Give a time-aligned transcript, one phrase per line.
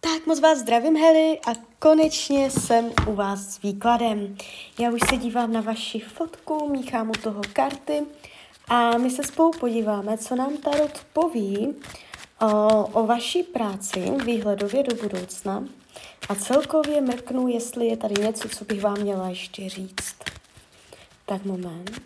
[0.00, 4.36] Tak moc vás zdravím, Heli, a konečně jsem u vás s výkladem.
[4.78, 8.02] Já už se dívám na vaši fotku, míchám u toho karty
[8.68, 11.74] a my se spolu podíváme, co nám Tarot poví
[12.40, 15.64] o, o vaší práci výhledově do budoucna
[16.28, 20.16] a celkově mrknu, jestli je tady něco, co bych vám měla ještě říct.
[21.26, 22.00] Tak moment.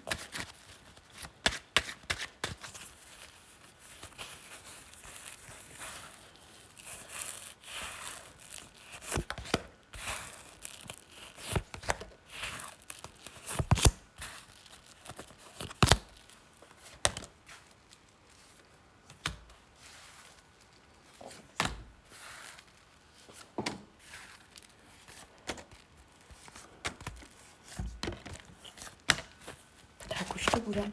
[30.19, 30.91] Tak už to bude.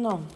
[0.00, 0.26] No.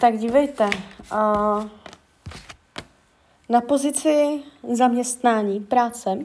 [0.00, 0.70] Tak dívejte,
[1.12, 1.68] uh,
[3.48, 4.42] na pozici
[4.74, 6.18] zaměstnání, práce,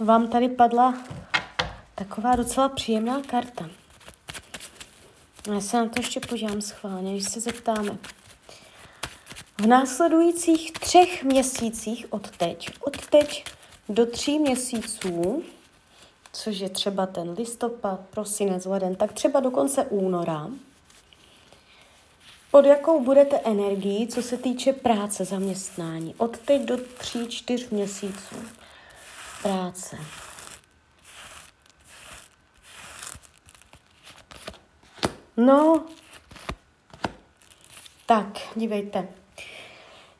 [0.00, 0.94] vám tady padla
[1.94, 3.70] taková docela příjemná karta.
[5.52, 7.98] Já se na to ještě podívám schválně, když se zeptáme.
[9.64, 13.44] V následujících třech měsících od teď, od teď
[13.88, 15.42] do tří měsíců,
[16.32, 20.50] což je třeba ten listopad, prosinec, leden, tak třeba do konce února,
[22.50, 26.14] pod jakou budete energii, co se týče práce, zaměstnání.
[26.18, 28.36] Od teď do tří, čtyř měsíců
[29.42, 29.98] práce.
[35.36, 35.84] No,
[38.06, 39.23] tak, dívejte.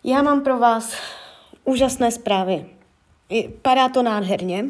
[0.06, 0.92] Já mám pro vás
[1.64, 2.66] úžasné zprávy.
[3.62, 4.64] Padá to nádherně.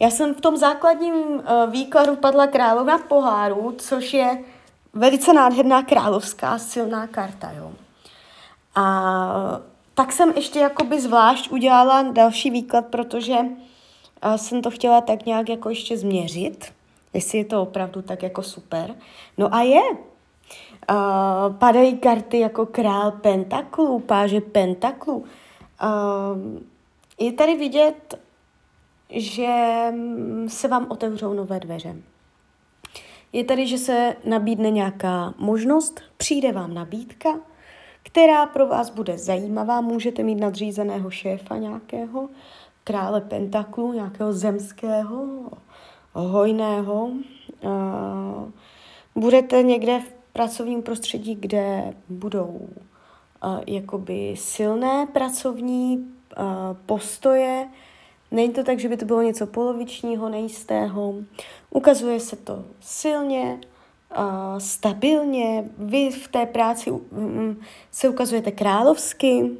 [0.00, 4.44] Já jsem v tom základním uh, výkladu padla královna poháru, což je
[4.92, 7.52] velice nádherná královská silná karta.
[7.52, 7.72] Jo.
[8.74, 9.60] A
[9.94, 15.48] tak jsem ještě jakoby zvlášť udělala další výklad, protože uh, jsem to chtěla tak nějak
[15.48, 16.72] jako ještě změřit,
[17.14, 18.94] jestli je to opravdu tak jako super.
[19.38, 19.82] No a je,
[20.90, 25.16] Uh, padají karty jako král pentaklů, páže pentaklů.
[25.16, 25.26] Uh,
[27.20, 28.18] je tady vidět,
[29.10, 29.84] že
[30.48, 31.96] se vám otevřou nové dveře.
[33.32, 37.30] Je tady, že se nabídne nějaká možnost, přijde vám nabídka,
[38.02, 39.80] která pro vás bude zajímavá.
[39.80, 42.28] Můžete mít nadřízeného šéfa nějakého,
[42.84, 45.26] krále pentaklů, nějakého zemského,
[46.12, 47.10] hojného.
[47.62, 48.50] Uh,
[49.14, 52.68] budete někde v pracovním prostředí, kde budou
[53.44, 56.44] uh, jakoby silné pracovní uh,
[56.86, 57.68] postoje.
[58.30, 61.14] Není to tak, že by to bylo něco polovičního, nejistého.
[61.70, 63.60] Ukazuje se to silně,
[64.18, 65.64] uh, stabilně.
[65.78, 69.50] Vy v té práci um, se ukazujete královsky.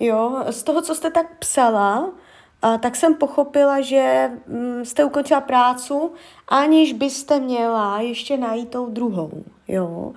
[0.00, 2.10] Jo, z toho, co jste tak psala,
[2.80, 6.12] tak jsem pochopila, že mm, jste ukončila prácu,
[6.48, 9.44] aniž byste měla ještě najít tou druhou.
[9.68, 10.12] Jo.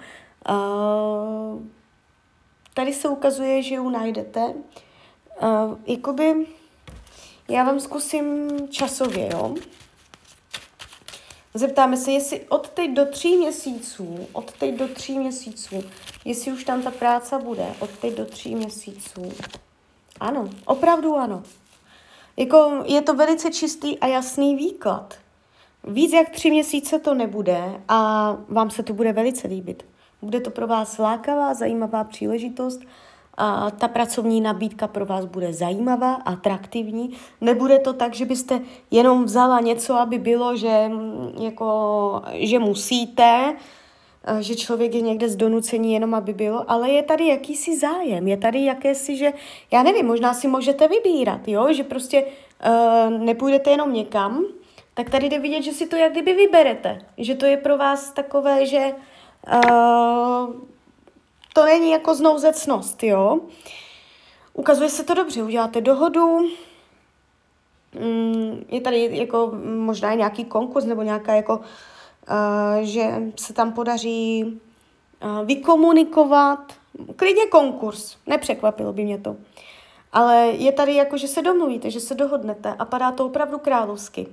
[2.74, 4.54] Tady se ukazuje, že ji najdete.
[5.88, 6.46] Jakoby,
[7.50, 9.56] já vám zkusím časově, jo.
[11.54, 15.84] Zeptáme se, jestli od teď do tří měsíců, od teď do tří měsíců,
[16.26, 19.32] jestli už tam ta práce bude, od teď do tří měsíců.
[20.20, 21.44] Ano, opravdu ano.
[22.38, 25.14] Jako je to velice čistý a jasný výklad.
[25.84, 29.86] Víc jak tři měsíce to nebude a vám se to bude velice líbit.
[30.22, 32.82] Bude to pro vás lákavá, zajímavá příležitost
[33.38, 37.14] a ta pracovní nabídka pro vás bude zajímavá, atraktivní.
[37.42, 38.62] Nebude to tak, že byste
[38.92, 40.92] jenom vzala něco, aby bylo, že,
[41.40, 43.56] jako, že musíte,
[44.40, 48.38] že člověk je někde z donucení jenom, aby bylo, ale je tady jakýsi zájem, je
[48.38, 49.34] tady jakési, že
[49.72, 54.46] já nevím, možná si můžete vybírat, jo, že prostě uh, nepůjdete jenom někam,
[54.94, 58.12] tak tady jde vidět, že si to jak kdyby vyberete, že to je pro vás
[58.12, 58.92] takové, že
[59.54, 60.54] uh,
[61.54, 63.40] to není jako znouzecnost, jo.
[64.54, 66.40] Ukazuje se to dobře, uděláte dohodu,
[68.00, 71.62] mm, je tady jako možná nějaký konkurs nebo nějaká jako Eh,
[72.82, 74.60] že se tam podaří
[75.46, 76.74] vykomunikovat,
[77.16, 79.36] klidně konkurs, nepřekvapilo by mě to.
[80.14, 84.28] Ale je tady jako, že se domluvíte, že se dohodnete a padá to opravdu královsky.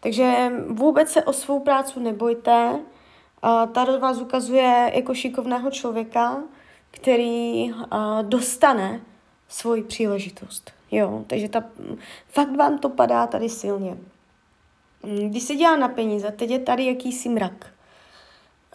[0.00, 2.80] Takže vůbec se o svou práci nebojte.
[3.72, 6.42] Tady vás ukazuje jako šikovného člověka,
[6.90, 7.74] který
[8.22, 9.00] dostane
[9.48, 10.72] svoji příležitost.
[10.90, 11.64] Jo, takže ta,
[12.28, 13.96] fakt vám to padá tady silně.
[15.02, 17.66] Mm, když se dělá na peníze, teď je tady jakýsi mrak.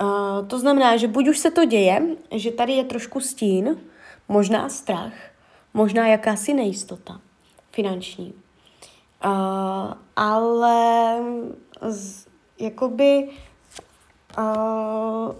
[0.01, 3.77] Uh, to znamená, že buď už se to děje, že tady je trošku stín,
[4.29, 5.13] možná strach,
[5.73, 7.21] možná jakási nejistota
[7.71, 8.33] finanční.
[9.25, 11.17] Uh, ale
[11.81, 12.27] z,
[12.59, 13.29] jakoby
[14.37, 15.35] uh,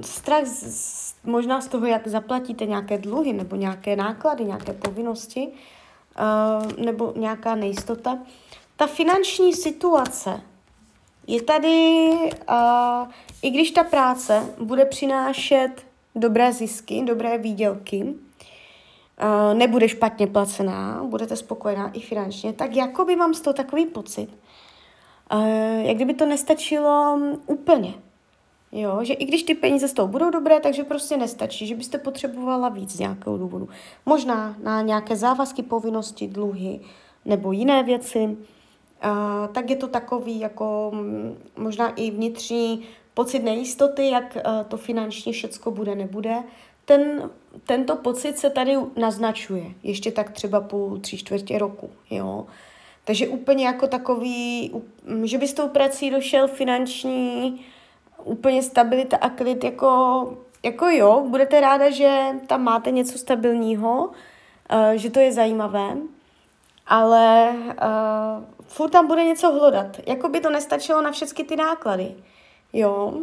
[0.00, 6.72] strach z, možná z toho, jak zaplatíte nějaké dluhy nebo nějaké náklady, nějaké povinnosti uh,
[6.84, 8.18] nebo nějaká nejistota.
[8.76, 10.40] Ta finanční situace
[11.26, 12.10] je tady,
[12.50, 13.08] uh,
[13.42, 15.70] i když ta práce bude přinášet
[16.14, 23.16] dobré zisky, dobré výdělky, uh, nebude špatně placená, budete spokojená i finančně, tak jako by
[23.16, 24.28] mám z toho takový pocit,
[25.32, 25.46] uh,
[25.82, 27.94] jak kdyby to nestačilo úplně.
[28.72, 31.98] Jo, že i když ty peníze z toho budou dobré, takže prostě nestačí, že byste
[31.98, 33.68] potřebovala víc z nějakého důvodu.
[34.06, 36.80] Možná na nějaké závazky, povinnosti, dluhy
[37.24, 38.36] nebo jiné věci.
[39.52, 42.84] Tak je to takový jako mm, možná i vnitřní
[43.14, 46.36] pocit nejistoty, jak uh, to finančně všecko bude, nebude.
[46.84, 47.30] Ten,
[47.66, 52.46] tento pocit se tady naznačuje, ještě tak třeba půl, tři čtvrtě roku, jo.
[53.04, 54.72] Takže úplně jako takový,
[55.24, 57.60] že by s tou prací došel finanční
[58.24, 64.90] úplně stabilita a klid, jako, jako jo, budete ráda, že tam máte něco stabilního, uh,
[64.94, 65.96] že to je zajímavé,
[66.86, 70.00] ale uh, furt tam bude něco hlodat.
[70.06, 72.14] Jako by to nestačilo na všechny ty náklady.
[72.72, 73.06] Jo.
[73.06, 73.22] Uh,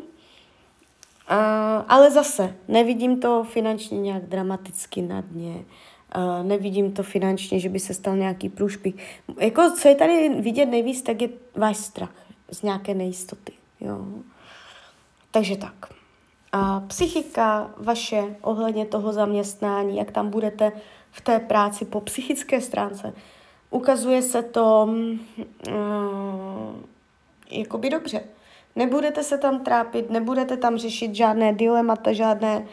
[1.88, 5.66] ale zase, nevidím to finančně nějak dramaticky na dně.
[6.16, 9.22] Uh, nevidím to finančně, že by se stal nějaký průšpich.
[9.40, 12.14] Jako, co je tady vidět nejvíc, tak je váš strach
[12.52, 13.54] z nějaké nejistoty.
[13.80, 14.06] Jo.
[15.32, 15.74] Takže tak.
[16.52, 20.72] A psychika vaše ohledně toho zaměstnání, jak tam budete
[21.12, 23.14] v té práci po psychické stránce,
[23.74, 25.20] ukazuje se to um,
[27.52, 28.24] jakoby dobře.
[28.76, 32.66] Nebudete se tam trápit, nebudete tam řešit žádné dilemata, žádné uh,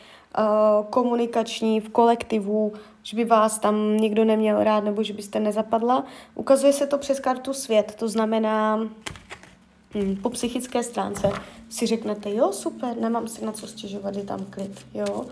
[0.90, 6.04] komunikační v kolektivu, že by vás tam nikdo neměl rád nebo že byste nezapadla.
[6.34, 11.30] Ukazuje se to přes kartu svět, to znamená um, po psychické stránce
[11.68, 15.26] si řeknete, jo, super, nemám si na co stěžovat, je tam klid, jo.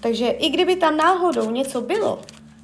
[0.00, 2.20] Takže i kdyby tam náhodou něco bylo,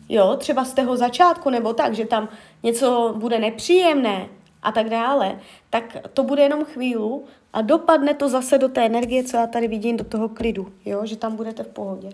[0.08, 2.28] jo, třeba z toho začátku nebo tak, že tam
[2.62, 4.28] něco bude nepříjemné
[4.62, 5.40] a tak dále,
[5.70, 7.20] tak to bude jenom chvíli
[7.52, 11.06] a dopadne to zase do té energie, co já tady vidím, do toho klidu, jo,
[11.06, 12.12] že tam budete v pohodě.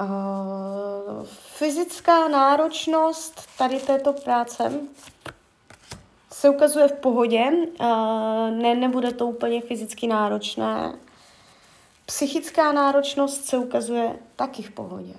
[0.00, 4.72] Uh, fyzická náročnost tady této práce
[6.32, 7.44] se ukazuje v pohodě,
[7.80, 7.86] uh,
[8.50, 10.92] ne, nebude to úplně fyzicky náročné.
[12.06, 15.14] Psychická náročnost se ukazuje taky v pohodě.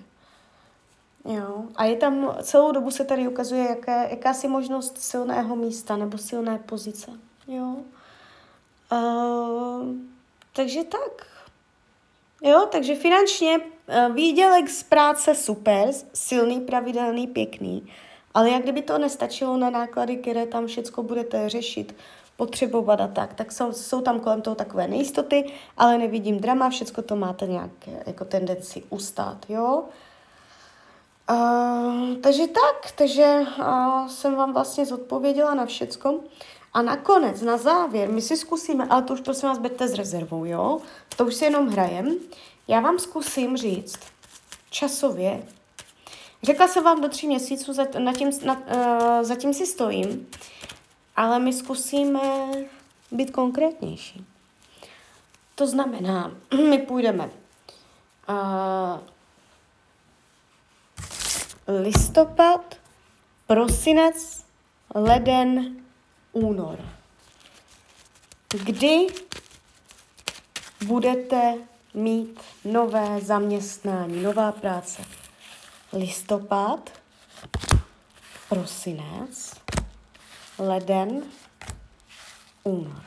[1.25, 1.63] Jo.
[1.75, 6.57] A je tam, celou dobu se tady ukazuje jaké, jakási možnost silného místa nebo silné
[6.57, 7.11] pozice.
[7.47, 7.75] Jo.
[8.91, 9.87] Uh,
[10.55, 11.27] takže tak.
[12.43, 17.91] Jo, takže finančně uh, výdělek z práce super, silný, pravidelný, pěkný.
[18.33, 21.95] Ale jak kdyby to nestačilo na náklady, které tam všechno budete řešit,
[22.37, 27.03] potřebovat a tak, tak jsou, jsou tam kolem toho takové nejistoty, ale nevidím drama, všechno
[27.03, 27.71] to máte nějak
[28.05, 29.83] jako tendenci ustát, jo.
[29.83, 29.93] Uh,
[32.21, 36.19] takže tak, takže uh, jsem vám vlastně zodpověděla na všecko.
[36.73, 40.45] A nakonec, na závěr, my si zkusíme, ale to už prosím vás berte s rezervou,
[40.45, 40.79] jo?
[41.15, 42.15] To už si jenom hrajem.
[42.67, 43.99] Já vám zkusím říct
[44.69, 45.43] časově,
[46.43, 50.27] Řekla jsem vám do tří měsíců, zatím, na, uh, zatím si stojím,
[51.15, 52.21] ale my zkusíme
[53.11, 54.25] být konkrétnější.
[55.55, 56.31] To znamená,
[56.69, 57.29] my půjdeme
[58.29, 58.99] uh,
[61.67, 62.75] listopad,
[63.47, 64.45] prosinec,
[64.95, 65.75] leden,
[66.31, 66.79] únor.
[68.63, 69.07] Kdy
[70.85, 71.53] budete
[71.93, 75.01] mít nové zaměstnání, nová práce?
[75.93, 76.89] listopad,
[78.49, 79.53] prosinec,
[80.59, 81.23] leden,
[82.63, 83.01] únor.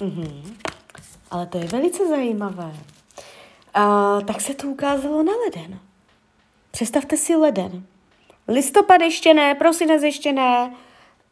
[0.00, 0.56] Mhm.
[1.30, 2.93] Ale to je velice zajímavé.
[4.26, 5.78] Tak se to ukázalo na leden.
[6.70, 7.82] Představte si leden.
[8.48, 10.74] Listopad ještě ne, prosinec ještě ne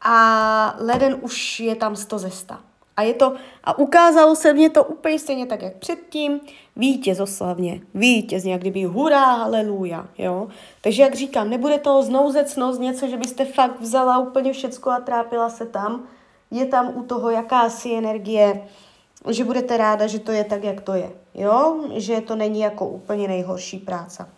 [0.00, 2.54] a leden už je tam 100 ze 100.
[2.96, 3.34] A je to,
[3.64, 6.40] a ukázalo se mně to úplně stejně tak, jak předtím,
[6.76, 10.48] vítěz oslavně, vítěz, jak kdyby hurá, haleluja, jo.
[10.80, 15.50] Takže jak říkám, nebude to znouzecnost, něco, že byste fakt vzala úplně všecko a trápila
[15.50, 16.02] se tam,
[16.50, 18.68] je tam u toho jakási energie,
[19.30, 22.88] že budete ráda, že to je tak, jak to je, jo, že to není jako
[22.88, 24.28] úplně nejhorší práce.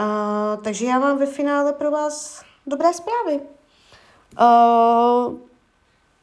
[0.00, 3.40] Uh, takže já mám ve finále pro vás dobré zprávy.
[4.40, 5.34] Uh,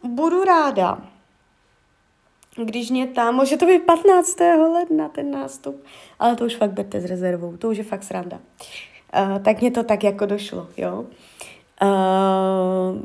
[0.04, 0.98] budu ráda,
[2.56, 4.40] když mě tam, může to být 15.
[4.74, 5.84] ledna ten nástup,
[6.20, 8.40] ale to už fakt berte s rezervou, to už je fakt sranda.
[9.20, 11.06] Uh, tak mě to tak jako došlo, jo.
[11.84, 13.02] Uh,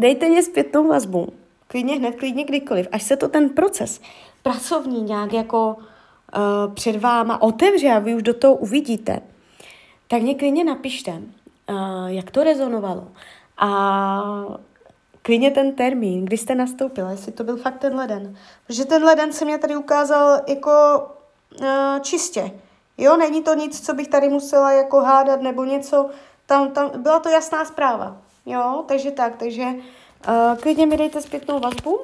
[0.00, 1.28] dejte mě zpětnou vazbu,
[1.70, 4.00] klidně hned, klidně kdykoliv, až se to ten proces
[4.42, 9.20] pracovní nějak jako uh, před váma otevře a vy už do toho uvidíte,
[10.08, 13.08] tak mě klidně napište, uh, jak to rezonovalo.
[13.58, 14.22] A
[15.22, 18.36] klidně ten termín, kdy jste nastoupila, jestli to byl fakt ten leden.
[18.66, 20.70] Protože ten leden se mě tady ukázal jako
[21.60, 21.66] uh,
[22.00, 22.50] čistě.
[22.98, 26.10] Jo, není to nic, co bych tady musela jako hádat nebo něco.
[26.46, 28.16] Tam, tam byla to jasná zpráva.
[28.46, 29.66] Jo, takže tak, takže
[30.28, 32.00] uh, klidně mi dejte zpětnou vazbu,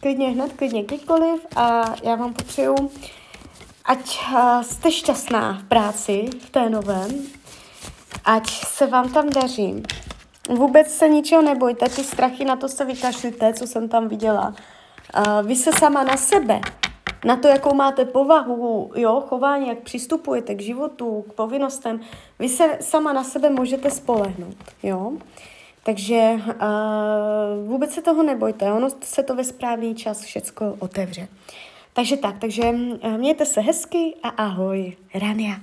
[0.00, 2.74] klidně hned, klidně kdykoliv a já vám popřeju,
[3.84, 7.10] ať uh, jste šťastná v práci, v té novém,
[8.24, 9.82] ať se vám tam daří,
[10.48, 14.54] Vůbec se ničeho nebojte, ty strachy na to se vykašlíte, co jsem tam viděla.
[15.16, 16.60] Uh, vy se sama na sebe,
[17.24, 22.00] na to, jakou máte povahu, jo, chování, jak přistupujete k životu, k povinnostem,
[22.38, 25.12] vy se sama na sebe můžete spolehnout, jo.
[25.84, 31.28] Takže uh, vůbec se toho nebojte, ono se to ve správný čas všecko otevře.
[31.92, 32.72] Takže tak, takže
[33.16, 35.54] mějte se hezky a ahoj, Rania.